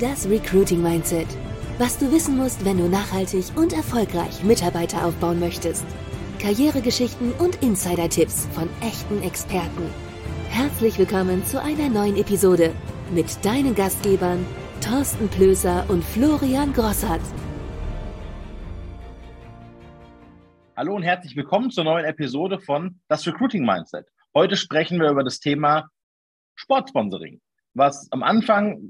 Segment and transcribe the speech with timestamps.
[0.00, 1.26] Das Recruiting Mindset.
[1.76, 5.84] Was du wissen musst, wenn du nachhaltig und erfolgreich Mitarbeiter aufbauen möchtest.
[6.38, 9.90] Karrieregeschichten und Insider-Tipps von echten Experten.
[10.48, 12.72] Herzlich willkommen zu einer neuen Episode
[13.12, 14.46] mit deinen Gastgebern
[14.80, 17.20] Thorsten Plöser und Florian Grossart.
[20.74, 24.06] Hallo und herzlich willkommen zur neuen Episode von Das Recruiting Mindset.
[24.34, 25.90] Heute sprechen wir über das Thema
[26.54, 27.42] Sportsponsoring
[27.74, 28.80] was am Anfang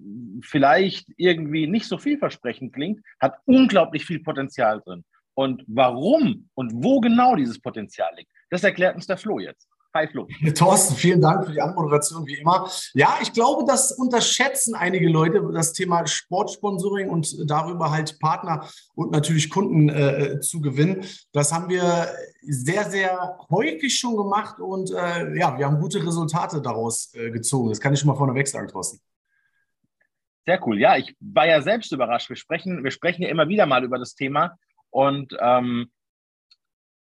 [0.45, 5.05] vielleicht irgendwie nicht so vielversprechend klingt, hat unglaublich viel Potenzial drin.
[5.35, 9.67] Und warum und wo genau dieses Potenzial liegt, das erklärt uns der Flo jetzt.
[9.95, 10.27] Hi Flo.
[10.55, 12.67] Thorsten, vielen Dank für die Anmoderation wie immer.
[12.95, 19.13] Ja, ich glaube, das unterschätzen einige Leute, das Thema Sportsponsoring und darüber halt Partner und
[19.13, 21.05] natürlich Kunden äh, zu gewinnen.
[21.33, 22.09] Das haben wir
[22.41, 27.69] sehr, sehr häufig schon gemacht und äh, ja, wir haben gute Resultate daraus äh, gezogen.
[27.69, 28.99] Das kann ich schon mal vorneweg sagen, Thorsten.
[30.45, 30.79] Sehr cool.
[30.81, 32.29] Ja, ich war ja selbst überrascht.
[32.29, 34.59] Wir sprechen, wir sprechen ja immer wieder mal über das Thema
[34.91, 35.91] und ähm,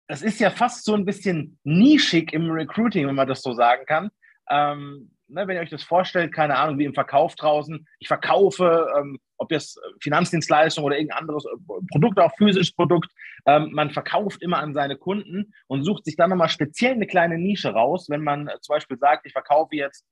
[0.08, 3.86] das ist ja fast so ein bisschen nischig im Recruiting, wenn man das so sagen
[3.86, 4.12] kann.
[4.50, 8.88] Ähm, ne, wenn ihr euch das vorstellt, keine Ahnung, wie im Verkauf draußen, ich verkaufe,
[8.98, 11.58] ähm, ob jetzt Finanzdienstleistung oder irgendein anderes äh,
[11.92, 13.10] Produkt, auch physisches Produkt,
[13.46, 17.38] ähm, man verkauft immer an seine Kunden und sucht sich dann nochmal speziell eine kleine
[17.38, 20.06] Nische raus, wenn man äh, zum Beispiel sagt, ich verkaufe jetzt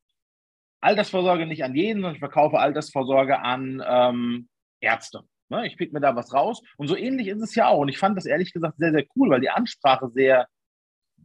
[0.82, 4.50] Altersvorsorge nicht an jeden, sondern ich verkaufe Altersvorsorge an ähm,
[4.82, 5.22] Ärzte.
[5.50, 5.68] Ne?
[5.68, 6.62] Ich pick mir da was raus.
[6.78, 7.80] Und so ähnlich ist es ja auch.
[7.80, 10.48] Und ich fand das ehrlich gesagt sehr, sehr cool, weil die Ansprache sehr,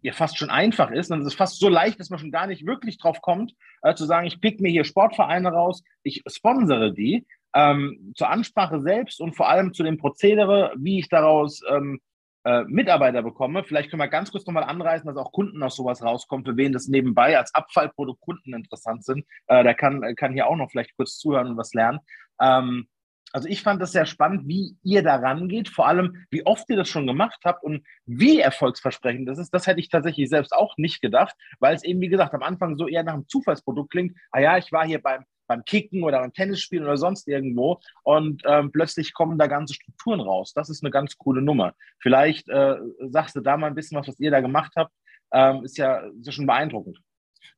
[0.03, 1.11] ja, fast schon einfach ist.
[1.11, 3.95] Und es ist fast so leicht, dass man schon gar nicht wirklich drauf kommt, äh,
[3.95, 7.27] zu sagen, ich pick mir hier Sportvereine raus, ich sponsere die.
[7.55, 12.01] Ähm, zur Ansprache selbst und vor allem zu dem Prozedere, wie ich daraus ähm,
[12.47, 13.65] äh, Mitarbeiter bekomme.
[13.65, 16.73] Vielleicht können wir ganz kurz nochmal anreißen, dass auch Kunden aus sowas rauskommen, für wen
[16.73, 19.27] das nebenbei als Abfallprodukt Kunden interessant sind.
[19.49, 21.99] Äh, der kann, kann hier auch noch vielleicht kurz zuhören und was lernen.
[22.41, 22.87] Ähm,
[23.33, 26.77] also ich fand das sehr spannend, wie ihr da rangeht, vor allem, wie oft ihr
[26.77, 29.53] das schon gemacht habt und wie erfolgsversprechend das ist.
[29.53, 32.77] Das hätte ich tatsächlich selbst auch nicht gedacht, weil es eben, wie gesagt, am Anfang
[32.77, 34.17] so eher nach einem Zufallsprodukt klingt.
[34.31, 38.43] Ah ja, ich war hier beim, beim Kicken oder beim Tennisspielen oder sonst irgendwo und
[38.47, 40.53] ähm, plötzlich kommen da ganze Strukturen raus.
[40.55, 41.75] Das ist eine ganz coole Nummer.
[42.01, 42.77] Vielleicht äh,
[43.11, 44.93] sagst du da mal ein bisschen was, was ihr da gemacht habt.
[45.33, 46.99] Ähm, ist ja ist schon beeindruckend.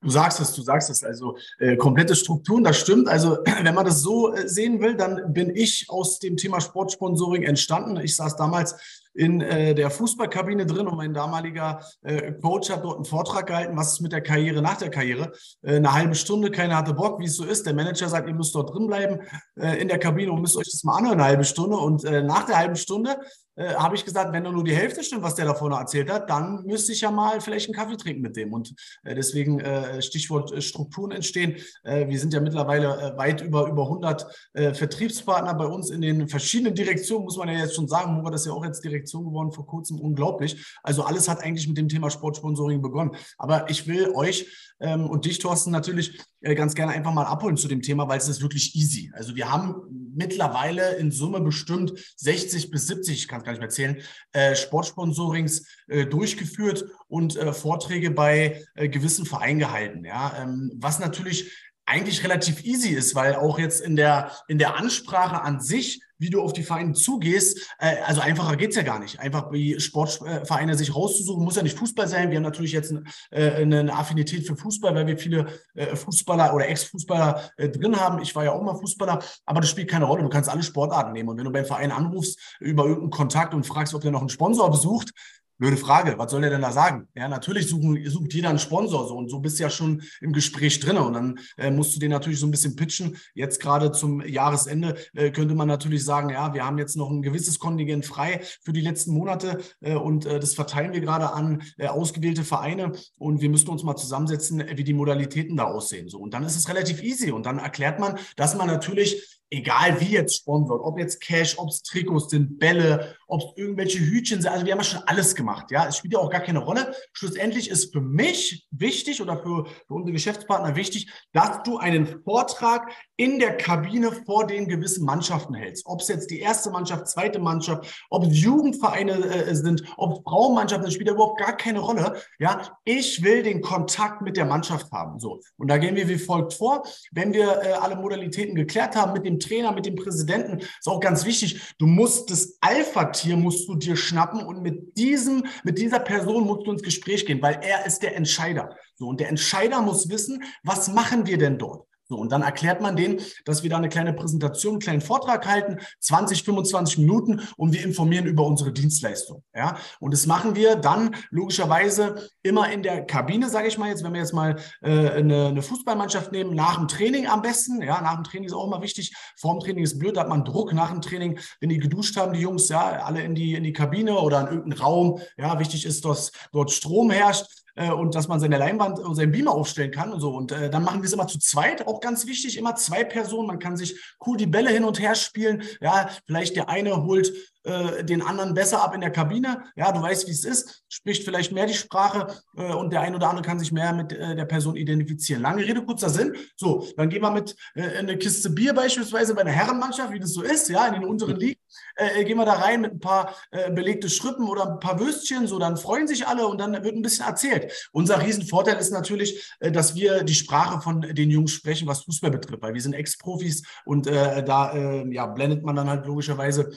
[0.01, 1.03] Du sagst es, du sagst es.
[1.03, 3.09] Also äh, komplette Strukturen, das stimmt.
[3.09, 7.43] Also wenn man das so äh, sehen will, dann bin ich aus dem Thema Sportsponsoring
[7.43, 7.97] entstanden.
[7.99, 12.97] Ich saß damals in äh, der Fußballkabine drin und mein damaliger äh, Coach hat dort
[12.97, 15.33] einen Vortrag gehalten, was ist mit der Karriere nach der Karriere.
[15.63, 17.67] Äh, eine halbe Stunde, keiner hatte Bock, wie es so ist.
[17.67, 19.21] Der Manager sagt, ihr müsst dort drin bleiben
[19.57, 21.77] äh, in der Kabine und müsst euch das mal anhören, eine halbe Stunde.
[21.77, 23.17] Und äh, nach der halben Stunde
[23.57, 26.31] äh, habe ich gesagt, wenn nur die Hälfte stimmt, was der da vorne erzählt hat,
[26.31, 28.53] dann müsste ich ja mal vielleicht einen Kaffee trinken mit dem.
[28.53, 28.73] Und
[29.05, 29.61] deswegen
[30.01, 31.57] Stichwort Strukturen entstehen.
[31.83, 37.25] Wir sind ja mittlerweile weit über, über 100 Vertriebspartner bei uns in den verschiedenen Direktionen,
[37.25, 38.15] muss man ja jetzt schon sagen.
[38.15, 40.77] Murat ist ja auch jetzt Direktion geworden vor kurzem, unglaublich.
[40.83, 43.13] Also alles hat eigentlich mit dem Thema Sportsponsoring begonnen.
[43.39, 44.47] Aber ich will euch
[44.81, 48.19] ähm, und dich, Thorsten, natürlich äh, ganz gerne einfach mal abholen zu dem Thema, weil
[48.19, 49.11] es ist wirklich easy.
[49.15, 49.75] Also wir haben
[50.15, 53.97] mittlerweile in Summe bestimmt 60 bis 70, ich kann es gar nicht mehr zählen,
[54.33, 60.05] äh, Sportsponsorings äh, durchgeführt und äh, Vorträge bei äh, gewissen Vereinen gehalten.
[60.05, 60.35] Ja?
[60.43, 61.51] Ähm, was natürlich
[61.87, 66.31] eigentlich relativ easy ist, weil auch jetzt in der, in der Ansprache an sich wie
[66.31, 67.75] du auf die Vereine zugehst.
[67.79, 69.21] Äh, also einfacher geht's ja gar nicht.
[69.21, 72.31] Einfach wie Sportvereine sich rauszusuchen, muss ja nicht Fußball sein.
[72.31, 72.93] Wir haben natürlich jetzt
[73.31, 78.21] äh, eine Affinität für Fußball, weil wir viele äh, Fußballer oder Ex-Fußballer drin haben.
[78.21, 80.23] Ich war ja auch mal Fußballer, aber das spielt keine Rolle.
[80.23, 81.29] Du kannst alle Sportarten nehmen.
[81.29, 84.29] Und wenn du beim Verein anrufst über irgendeinen Kontakt und fragst, ob der noch einen
[84.29, 85.13] Sponsor besucht,
[85.59, 87.09] Blöde Frage, was soll der denn da sagen?
[87.17, 90.33] Ja, natürlich suchen, sucht jeder einen Sponsor so und so bist du ja schon im
[90.33, 93.17] Gespräch drin und dann äh, musst du den natürlich so ein bisschen pitchen.
[93.35, 97.23] Jetzt gerade zum Jahresende äh, könnte man natürlich sagen, ja, wir haben jetzt noch ein
[97.23, 101.63] gewisses Kontingent frei für die letzten Monate äh, und äh, das verteilen wir gerade an
[101.77, 106.09] äh, ausgewählte Vereine und wir müssen uns mal zusammensetzen, wie die Modalitäten da aussehen.
[106.09, 110.01] So und dann ist es relativ easy und dann erklärt man, dass man natürlich egal
[110.01, 114.43] wie jetzt sponsort, ob jetzt Cash, ob es Trikots sind, Bälle, ob es irgendwelche Hütchen
[114.43, 114.51] sind.
[114.51, 115.71] Also wir haben ja schon alles gemacht.
[115.71, 116.95] Ja, es spielt ja auch gar keine Rolle.
[117.13, 122.91] Schlussendlich ist für mich wichtig oder für, für unsere Geschäftspartner wichtig, dass du einen Vortrag
[123.17, 125.87] in der Kabine vor den gewissen Mannschaften hältst.
[125.87, 130.19] Ob es jetzt die erste Mannschaft, zweite Mannschaft, ob es Jugendvereine äh, sind, ob es
[130.25, 132.17] Frauenmannschaften sind, spielt ja überhaupt gar keine Rolle.
[132.39, 135.19] Ja, ich will den Kontakt mit der Mannschaft haben.
[135.19, 135.41] So.
[135.57, 136.83] Und da gehen wir wie folgt vor.
[137.13, 140.59] Wenn wir äh, alle Modalitäten geklärt haben mit dem Trainer, mit dem Präsidenten.
[140.59, 141.61] Ist auch ganz wichtig.
[141.79, 146.67] Du musst das Alpha-Tier musst du dir schnappen und mit diesem, mit dieser Person musst
[146.67, 148.77] du ins Gespräch gehen, weil er ist der Entscheider.
[148.95, 151.88] So, und der Entscheider muss wissen, was machen wir denn dort?
[152.09, 155.47] So, und dann erklärt man denen, dass wir da eine kleine Präsentation, einen kleinen Vortrag
[155.47, 159.43] halten, 20, 25 Minuten und wir informieren über unsere Dienstleistung.
[159.55, 164.03] Ja, und das machen wir dann logischerweise immer in der Kabine, sage ich mal jetzt,
[164.05, 167.83] wenn wir jetzt mal äh, eine, eine, Fußballmannschaft nehmen, nach dem Training am besten.
[167.83, 169.15] Ja, nach dem Training ist auch immer wichtig.
[169.37, 170.73] Vor dem Training ist blöd, da hat man Druck.
[170.73, 173.73] Nach dem Training, wenn die geduscht haben, die Jungs, ja, alle in die, in die
[173.75, 175.21] Kabine oder in irgendeinen Raum.
[175.37, 177.47] Ja, wichtig ist, dass dort Strom herrscht
[177.79, 180.35] äh, und dass man seine Leinwand und seinen Beamer aufstellen kann und so.
[180.35, 183.47] Und äh, dann machen wir es immer zu zweit, auch ganz wichtig, immer zwei Personen.
[183.47, 185.63] Man kann sich cool die Bälle hin und her spielen.
[185.81, 187.33] Ja, vielleicht der eine holt
[187.69, 189.65] äh, den anderen besser ab in der Kabine.
[189.77, 192.27] Ja, du weißt, wie es ist, spricht vielleicht mehr die Sprache
[192.57, 195.43] äh, und der ein oder andere kann sich mehr mit äh, der Person identifizieren.
[195.43, 196.35] Lange Rede, kurzer Sinn.
[196.57, 200.33] So, dann gehen wir mit äh, eine Kiste Bier beispielsweise bei einer Herrenmannschaft, wie das
[200.33, 201.37] so ist, ja, in den unteren.
[201.37, 201.61] Ligen,
[201.97, 203.35] äh, gehen wir da rein mit ein paar
[203.75, 207.03] belegte Schrippen oder ein paar Würstchen, so, dann freuen sich alle und dann wird ein
[207.03, 207.89] bisschen erzählt.
[207.93, 212.63] Unser Riesenvorteil ist natürlich, dass wir die Sprache von den Jungs sprechen, was Fußball betrifft,
[212.63, 216.71] weil wir sind Ex-Profis und da ja, blendet man dann halt logischerweise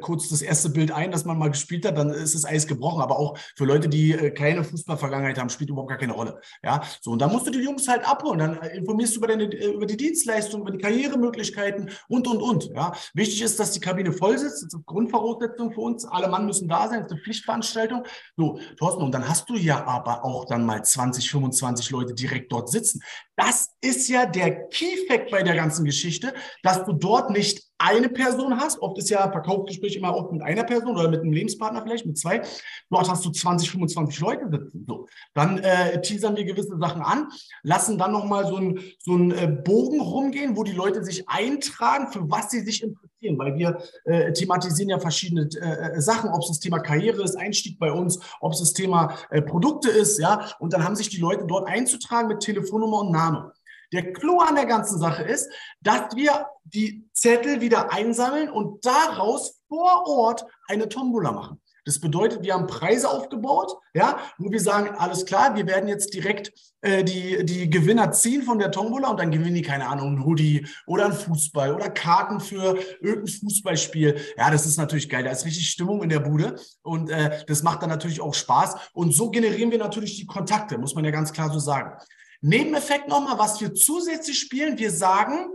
[0.00, 3.02] kurz das erste Bild ein, dass man mal gespielt hat, dann ist das Eis gebrochen.
[3.02, 6.40] Aber auch für Leute, die äh, keine Fußballvergangenheit haben, spielt überhaupt gar keine Rolle.
[6.62, 8.38] Ja, so und dann musst du die Jungs halt abholen.
[8.38, 12.42] Dann äh, informierst du über, deine, äh, über die Dienstleistung, über die Karrieremöglichkeiten und und
[12.42, 12.70] und.
[12.74, 14.62] Ja, wichtig ist, dass die Kabine voll sitzt.
[14.64, 16.04] Das ist Grundvoraussetzung für uns.
[16.04, 17.00] Alle Mann müssen da sein.
[17.00, 18.04] Das ist eine Pflichtveranstaltung.
[18.36, 22.52] So, Thorsten, und dann hast du ja aber auch dann mal 20, 25 Leute direkt
[22.52, 23.02] dort sitzen.
[23.36, 28.60] Das ist ja der Key-Fact bei der ganzen Geschichte, dass du dort nicht eine Person
[28.60, 28.80] hast.
[28.82, 32.18] Oft ist ja Verkaufsgespräch immer oft mit einer Person oder mit einem Lebenspartner vielleicht, mit
[32.18, 32.42] zwei.
[32.90, 34.84] Dort hast du 20, 25 Leute sitzen.
[34.86, 35.06] So.
[35.34, 37.28] Dann äh, teasern wir gewisse Sachen an,
[37.62, 42.30] lassen dann nochmal so einen so äh, Bogen rumgehen, wo die Leute sich eintragen, für
[42.30, 43.38] was sie sich interessieren.
[43.38, 47.36] Weil wir äh, thematisieren ja verschiedene äh, äh Sachen, ob es das Thema Karriere ist,
[47.36, 50.50] Einstieg bei uns, ob es das Thema äh, Produkte ist, ja.
[50.58, 53.52] Und dann haben sich die Leute dort einzutragen mit Telefonnummer und Name.
[53.92, 55.50] Der Clou an der ganzen Sache ist,
[55.80, 61.60] dass wir die Zettel wieder einsammeln und daraus vor Ort eine Tombola machen.
[61.84, 66.12] Das bedeutet, wir haben Preise aufgebaut, ja, wo wir sagen, alles klar, wir werden jetzt
[66.12, 66.52] direkt
[66.82, 70.24] äh, die, die Gewinner ziehen von der Tombola und dann gewinnen die, keine Ahnung, ein
[70.24, 74.20] Hoodie oder ein Fußball oder Karten für irgendein Fußballspiel.
[74.36, 75.24] Ja, das ist natürlich geil.
[75.24, 78.90] Da ist richtig Stimmung in der Bude und äh, das macht dann natürlich auch Spaß.
[78.92, 81.92] Und so generieren wir natürlich die Kontakte, muss man ja ganz klar so sagen.
[82.40, 85.50] Nebeneffekt nochmal, was wir zusätzlich spielen, wir sagen,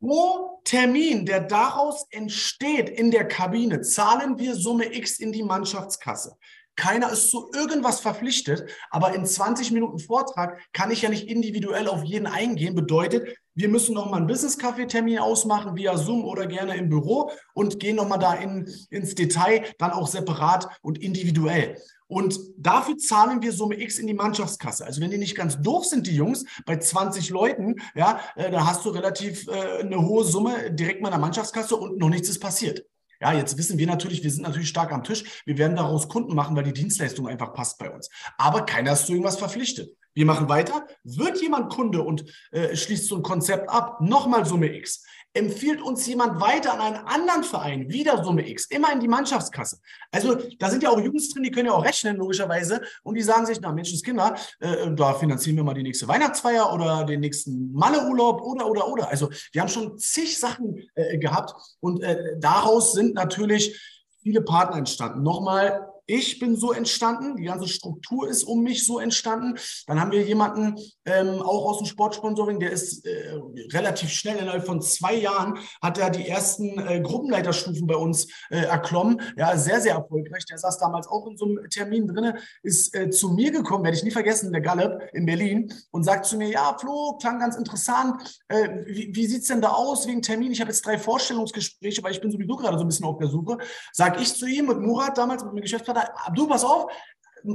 [0.00, 6.36] pro Termin, der daraus entsteht in der Kabine, zahlen wir Summe X in die Mannschaftskasse.
[6.76, 11.88] Keiner ist zu irgendwas verpflichtet, aber in 20 Minuten Vortrag kann ich ja nicht individuell
[11.88, 12.74] auf jeden eingehen.
[12.74, 17.96] Bedeutet, wir müssen nochmal einen Business-Café-Termin ausmachen via Zoom oder gerne im Büro und gehen
[17.96, 21.76] nochmal da in, ins Detail, dann auch separat und individuell.
[22.06, 24.84] Und dafür zahlen wir Summe X in die Mannschaftskasse.
[24.84, 28.66] Also wenn die nicht ganz doof sind, die Jungs, bei 20 Leuten, ja, äh, da
[28.66, 32.28] hast du relativ äh, eine hohe Summe direkt mal in der Mannschaftskasse und noch nichts
[32.28, 32.84] ist passiert.
[33.24, 35.24] Ja, jetzt wissen wir natürlich, wir sind natürlich stark am Tisch.
[35.46, 38.10] Wir werden daraus Kunden machen, weil die Dienstleistung einfach passt bei uns.
[38.36, 39.96] Aber keiner ist zu irgendwas verpflichtet.
[40.14, 40.86] Wir machen weiter.
[41.02, 46.06] Wird jemand Kunde und äh, schließt so ein Konzept ab, nochmal Summe X empfiehlt uns
[46.06, 49.80] jemand weiter an einen anderen Verein, wieder Summe X, immer in die Mannschaftskasse.
[50.12, 53.22] Also da sind ja auch Jungs drin, die können ja auch rechnen, logischerweise, und die
[53.22, 57.72] sagen sich, na Menschenskinder, äh, da finanzieren wir mal die nächste Weihnachtsfeier oder den nächsten
[57.72, 59.08] Malleurlaub oder, oder, oder.
[59.08, 64.78] Also wir haben schon zig Sachen äh, gehabt und äh, daraus sind natürlich viele Partner
[64.78, 65.22] entstanden.
[65.22, 69.58] Nochmal ich bin so entstanden, die ganze Struktur ist um mich so entstanden.
[69.86, 73.34] Dann haben wir jemanden ähm, auch aus dem Sportsponsoring, der ist äh,
[73.72, 78.58] relativ schnell, innerhalb von zwei Jahren hat er die ersten äh, Gruppenleiterstufen bei uns äh,
[78.58, 79.20] erklommen.
[79.36, 80.44] Ja, sehr, sehr erfolgreich.
[80.46, 83.96] Der saß damals auch in so einem Termin drin, ist äh, zu mir gekommen, werde
[83.96, 87.56] ich nie vergessen, der Gallup in Berlin und sagt zu mir, ja, Flo, klang ganz
[87.56, 88.40] interessant.
[88.48, 90.52] Äh, wie wie sieht es denn da aus wegen Termin?
[90.52, 93.28] Ich habe jetzt drei Vorstellungsgespräche, weil ich bin sowieso gerade so ein bisschen auf der
[93.28, 93.58] Suche.
[93.92, 95.93] Sag ich zu ihm mit Murat damals, mit meinem Geschäftspartner,
[96.34, 96.90] du pass auf,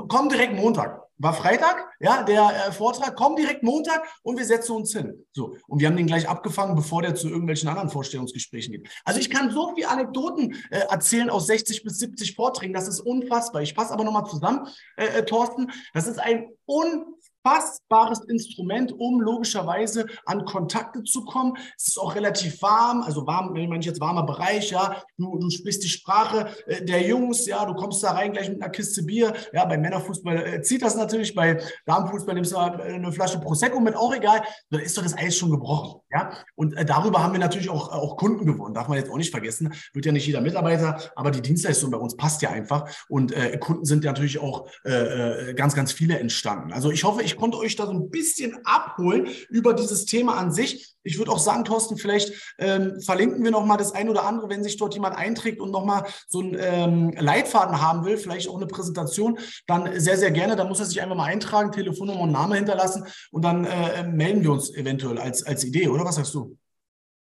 [0.08, 1.09] komm direkt Montag.
[1.20, 5.26] War Freitag, ja, der äh, Vortrag, komm direkt Montag und wir setzen uns hin.
[5.34, 5.56] So.
[5.68, 8.90] Und wir haben den gleich abgefangen, bevor der zu irgendwelchen anderen Vorstellungsgesprächen geht.
[9.04, 12.74] Also ich kann so viele Anekdoten äh, erzählen aus 60 bis 70 Vorträgen.
[12.74, 13.62] Das ist unfassbar.
[13.62, 15.70] Ich fasse aber nochmal zusammen, äh, äh, Thorsten.
[15.94, 17.06] Das ist ein un
[17.44, 21.58] fassbares Instrument, um logischerweise an Kontakte zu kommen.
[21.78, 25.50] Es ist auch relativ warm, also warm, wenn ich jetzt warmer Bereich, ja, du, du
[25.50, 29.04] sprichst die Sprache äh, der Jungs, ja, du kommst da rein gleich mit einer Kiste
[29.04, 33.40] Bier, ja, bei Männerfußball äh, zieht das natürlich, bei Damenfußball nimmst du äh, eine Flasche
[33.40, 36.02] Prosecco mit, auch egal, dann ist doch das Eis schon gebrochen.
[36.12, 38.74] Ja, und äh, darüber haben wir natürlich auch, auch Kunden gewonnen.
[38.74, 39.74] Darf man jetzt auch nicht vergessen.
[39.94, 42.90] Wird ja nicht jeder Mitarbeiter, aber die Dienstleistung bei uns passt ja einfach.
[43.10, 46.74] Und äh, Kunden sind ja natürlich auch äh, äh, ganz, ganz viele entstanden.
[46.74, 50.52] Also ich hoffe, ich konnte euch da so ein bisschen abholen über dieses Thema an
[50.52, 50.96] sich.
[51.04, 54.64] Ich würde auch sagen, Thorsten, vielleicht ähm, verlinken wir nochmal das ein oder andere, wenn
[54.64, 58.68] sich dort jemand einträgt und nochmal so einen ähm, Leitfaden haben will, vielleicht auch eine
[58.68, 60.56] Präsentation, dann sehr, sehr gerne.
[60.56, 64.44] Da muss er sich einfach mal eintragen, Telefonnummer und Name hinterlassen und dann äh, melden
[64.44, 65.99] wir uns eventuell als, als Idee, oder?
[66.00, 66.58] Oder was sagst du?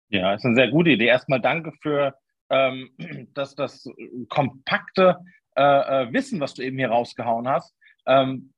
[0.08, 1.06] Ja, ist eine sehr gute Idee.
[1.06, 2.16] Erstmal danke für
[2.50, 2.90] ähm,
[3.34, 3.88] das, das
[4.28, 5.18] kompakte
[5.56, 7.72] äh, äh, Wissen, was du eben hier rausgehauen hast.
[8.06, 8.52] Ähm,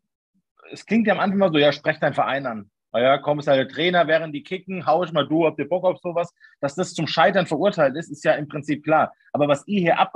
[0.70, 2.70] es klingt ja am Anfang mal so, ja, sprech deinen Verein an.
[2.92, 5.68] Naja, komm, ist halt der Trainer, während die kicken, hau ich mal du, habt ihr
[5.68, 6.32] Bock auf sowas.
[6.60, 9.12] Dass das zum Scheitern verurteilt ist, ist ja im Prinzip klar.
[9.34, 10.14] Aber was ihr hier ab,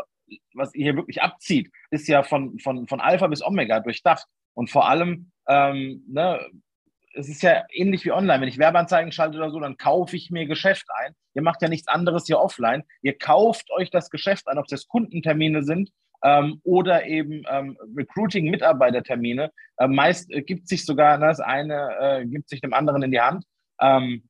[0.55, 4.27] was ihr hier wirklich abzieht, ist ja von, von, von Alpha bis Omega durchdacht.
[4.55, 6.41] Und vor allem, ähm, ne,
[7.15, 8.41] es ist ja ähnlich wie online.
[8.41, 11.15] Wenn ich Werbeanzeigen schalte oder so, dann kaufe ich mir Geschäft ein.
[11.35, 12.85] Ihr macht ja nichts anderes hier offline.
[13.03, 15.91] Ihr kauft euch das Geschäft ein, ob es Kundentermine sind
[16.23, 19.51] ähm, oder eben ähm, Recruiting-Mitarbeitertermine.
[19.79, 23.21] Äh, meist äh, gibt sich sogar das eine, äh, gibt sich dem anderen in die
[23.21, 23.45] Hand.
[23.81, 24.29] Ähm,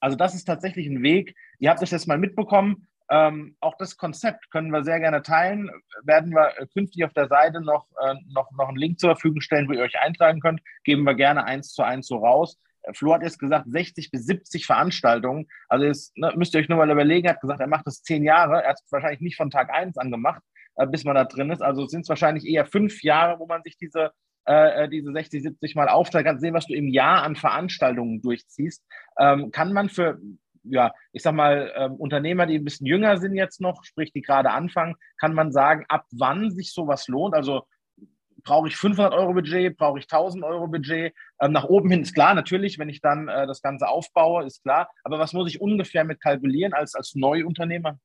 [0.00, 1.36] also das ist tatsächlich ein Weg.
[1.58, 2.88] Ihr habt das jetzt mal mitbekommen.
[3.12, 5.70] Ähm, auch das Konzept können wir sehr gerne teilen.
[6.02, 9.68] Werden wir künftig auf der Seite noch, äh, noch, noch einen Link zur Verfügung stellen,
[9.68, 10.62] wo ihr euch eintragen könnt.
[10.82, 12.58] Geben wir gerne eins zu eins so raus.
[12.84, 15.46] Äh, Flo hat jetzt gesagt, 60 bis 70 Veranstaltungen.
[15.68, 18.02] Also jetzt ne, müsst ihr euch nur mal überlegen, er hat gesagt, er macht das
[18.02, 18.62] zehn Jahre.
[18.62, 20.42] Er hat es wahrscheinlich nicht von Tag eins angemacht,
[20.76, 21.60] äh, bis man da drin ist.
[21.60, 24.12] Also sind es wahrscheinlich eher fünf Jahre, wo man sich diese,
[24.46, 26.24] äh, äh diese 60, 70 Mal aufteilt.
[26.24, 28.82] Kannst sehen, was du im Jahr an Veranstaltungen durchziehst.
[29.18, 30.18] Ähm, kann man für
[30.64, 34.22] ja, ich sag mal, ähm, Unternehmer, die ein bisschen jünger sind jetzt noch, sprich, die
[34.22, 37.34] gerade anfangen, kann man sagen, ab wann sich sowas lohnt?
[37.34, 37.66] Also
[38.44, 41.14] brauche ich 500 Euro Budget, brauche ich 1000 Euro Budget?
[41.40, 44.62] Ähm, nach oben hin ist klar, natürlich, wenn ich dann äh, das Ganze aufbaue, ist
[44.62, 44.88] klar.
[45.04, 47.98] Aber was muss ich ungefähr mit kalkulieren als, als Neuunternehmer?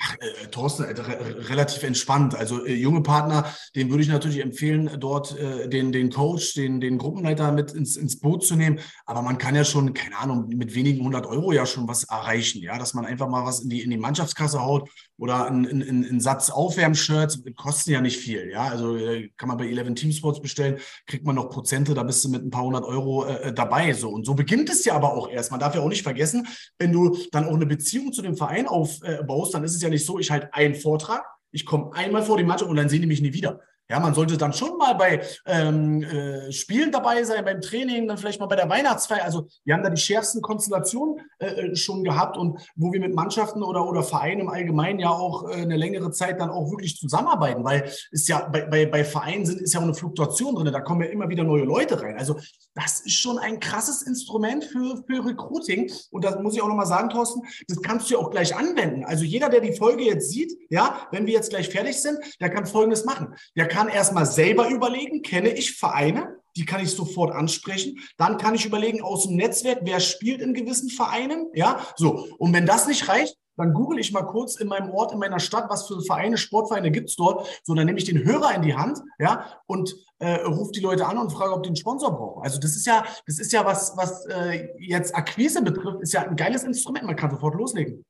[0.00, 2.34] Ach, äh, Thorsten, äh, re relativ entspannt.
[2.34, 3.46] Also äh, junge Partner,
[3.76, 7.96] den würde ich natürlich empfehlen, dort äh, den, den Coach, den, den Gruppenleiter mit ins,
[7.96, 8.80] ins Boot zu nehmen.
[9.06, 12.60] Aber man kann ja schon, keine Ahnung, mit wenigen hundert Euro ja schon was erreichen.
[12.60, 16.20] Ja, dass man einfach mal was in die, in die Mannschaftskasse haut oder einen, einen
[16.20, 18.50] Satz Aufwärmshirts, kosten ja nicht viel.
[18.50, 22.02] Ja, also äh, kann man bei 11 Team Sports bestellen, kriegt man noch Prozente, da
[22.02, 23.92] bist du mit ein paar hundert Euro äh, dabei.
[23.92, 24.10] So.
[24.10, 25.52] Und so beginnt es ja aber auch erst.
[25.52, 26.48] Man darf ja auch nicht vergessen,
[26.78, 30.04] wenn du dann auch eine Beziehung zu dem Verein aufbaust, dann ist es ja nicht
[30.04, 33.06] so, ich halte einen Vortrag, ich komme einmal vor die Mannschaft und dann sehen die
[33.06, 33.60] mich nie wieder.
[33.90, 38.16] Ja, man sollte dann schon mal bei ähm, äh, Spielen dabei sein, beim Training, dann
[38.16, 39.24] vielleicht mal bei der Weihnachtsfeier.
[39.24, 43.14] Also wir haben da die schärfsten Konstellationen äh, äh, schon gehabt und wo wir mit
[43.14, 46.96] Mannschaften oder, oder Vereinen im Allgemeinen ja auch äh, eine längere Zeit dann auch wirklich
[46.96, 50.72] zusammenarbeiten, weil es ja bei, bei, bei Vereinen sind, ist ja auch eine Fluktuation drin,
[50.72, 52.16] da kommen ja immer wieder neue Leute rein.
[52.16, 52.40] Also
[52.74, 56.86] das ist schon ein krasses Instrument für, für Recruiting und das muss ich auch nochmal
[56.86, 59.04] sagen, Thorsten, das kannst du ja auch gleich anwenden.
[59.04, 62.48] Also jeder, der die Folge jetzt sieht, ja, wenn wir jetzt gleich fertig sind, der
[62.48, 63.34] kann Folgendes machen.
[63.54, 67.98] Der kann erstmal selber überlegen, kenne ich Vereine, die kann ich sofort ansprechen.
[68.16, 71.48] Dann kann ich überlegen aus dem Netzwerk, wer spielt in gewissen Vereinen.
[71.54, 72.28] Ja, so.
[72.38, 75.38] Und wenn das nicht reicht, dann google ich mal kurz in meinem Ort, in meiner
[75.38, 77.46] Stadt, was für Vereine, Sportvereine gibt es dort.
[77.62, 81.06] So, dann nehme ich den Hörer in die Hand, ja, und äh, rufe die Leute
[81.06, 82.42] an und frage, ob die einen Sponsor brauchen.
[82.42, 86.22] Also das ist ja, das ist ja was, was äh, jetzt Akquise betrifft, ist ja
[86.22, 87.06] ein geiles Instrument.
[87.06, 88.04] Man kann sofort loslegen.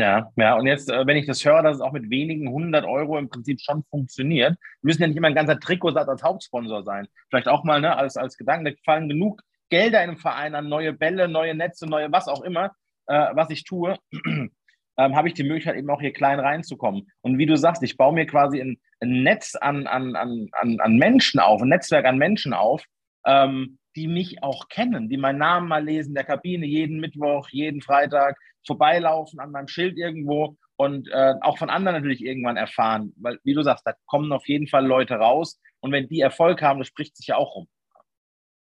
[0.00, 2.86] Ja, ja, und jetzt, äh, wenn ich das höre, dass es auch mit wenigen hundert
[2.86, 7.06] Euro im Prinzip schon funktioniert, müssen ja nicht immer ein ganzer Trikotsatz als Hauptsponsor sein.
[7.28, 10.70] Vielleicht auch mal ne, als, als Gedanke, da fallen genug Gelder in einem Verein an,
[10.70, 12.72] neue Bälle, neue Netze, neue was auch immer,
[13.08, 14.50] äh, was ich tue, ähm,
[14.96, 17.06] habe ich die Möglichkeit, eben auch hier klein reinzukommen.
[17.20, 20.96] Und wie du sagst, ich baue mir quasi ein, ein Netz an, an, an, an
[20.96, 22.82] Menschen auf, ein Netzwerk an Menschen auf,
[23.26, 27.80] ähm, die mich auch kennen, die meinen Namen mal lesen, der Kabine jeden Mittwoch, jeden
[27.80, 33.38] Freitag vorbeilaufen an meinem Schild irgendwo und äh, auch von anderen natürlich irgendwann erfahren, weil
[33.44, 36.78] wie du sagst, da kommen auf jeden Fall Leute raus und wenn die Erfolg haben,
[36.78, 37.68] das spricht sich ja auch rum.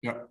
[0.01, 0.27] Ja.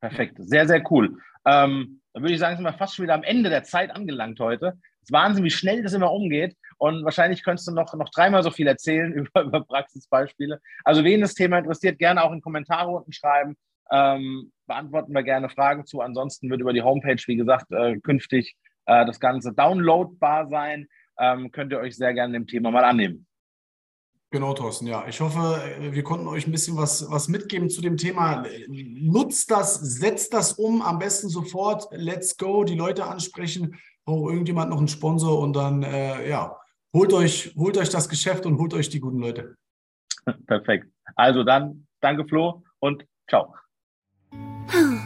[0.00, 1.18] Perfekt, sehr, sehr cool.
[1.46, 4.38] Ähm, dann würde ich sagen, sind wir fast schon wieder am Ende der Zeit angelangt
[4.38, 4.78] heute.
[5.02, 6.56] Es ist Wahnsinn, wie schnell das immer umgeht.
[6.78, 10.60] Und wahrscheinlich könntest du noch, noch dreimal so viel erzählen über, über Praxisbeispiele.
[10.84, 13.56] Also, wen das Thema interessiert, gerne auch in Kommentare unten schreiben.
[13.90, 16.00] Ähm, beantworten wir gerne Fragen zu.
[16.00, 20.88] Ansonsten wird über die Homepage, wie gesagt, äh, künftig äh, das Ganze downloadbar sein.
[21.18, 23.26] Ähm, könnt ihr euch sehr gerne dem Thema mal annehmen.
[24.34, 25.06] Genau, Thorsten, ja.
[25.06, 28.44] Ich hoffe, wir konnten euch ein bisschen was, was mitgeben zu dem Thema.
[28.66, 31.86] Nutzt das, setzt das um, am besten sofort.
[31.92, 33.78] Let's go, die Leute ansprechen.
[34.04, 36.56] Braucht irgendjemand noch einen Sponsor und dann, äh, ja,
[36.92, 39.54] holt euch, holt euch das Geschäft und holt euch die guten Leute.
[40.48, 40.88] Perfekt.
[41.14, 43.54] Also dann, danke Flo und ciao.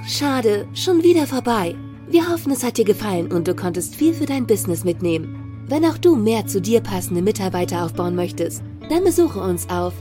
[0.08, 1.76] Schade, schon wieder vorbei.
[2.08, 5.66] Wir hoffen, es hat dir gefallen und du konntest viel für dein Business mitnehmen.
[5.68, 9.92] Wenn auch du mehr zu dir passende Mitarbeiter aufbauen möchtest, dann besuche uns auf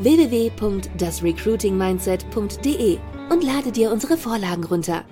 [0.00, 2.98] www.dasrecruitingmindset.de
[3.30, 5.04] und lade dir unsere Vorlagen runter.